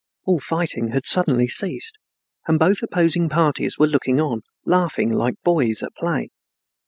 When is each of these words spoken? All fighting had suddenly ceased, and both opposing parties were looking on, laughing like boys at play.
All 0.25 0.39
fighting 0.39 0.93
had 0.93 1.05
suddenly 1.05 1.47
ceased, 1.47 1.93
and 2.47 2.57
both 2.57 2.81
opposing 2.81 3.29
parties 3.29 3.77
were 3.77 3.85
looking 3.85 4.19
on, 4.19 4.41
laughing 4.65 5.11
like 5.11 5.35
boys 5.43 5.83
at 5.83 5.93
play. 5.93 6.29